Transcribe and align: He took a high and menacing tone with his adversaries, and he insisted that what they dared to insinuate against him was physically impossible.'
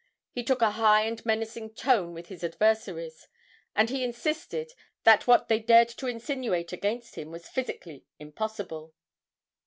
He 0.31 0.43
took 0.43 0.63
a 0.63 0.71
high 0.71 1.03
and 1.03 1.23
menacing 1.27 1.75
tone 1.75 2.15
with 2.15 2.25
his 2.29 2.43
adversaries, 2.43 3.27
and 3.75 3.87
he 3.91 4.03
insisted 4.03 4.73
that 5.03 5.27
what 5.27 5.47
they 5.47 5.59
dared 5.59 5.89
to 5.89 6.07
insinuate 6.07 6.73
against 6.73 7.19
him 7.19 7.29
was 7.29 7.47
physically 7.47 8.07
impossible.' 8.17 8.95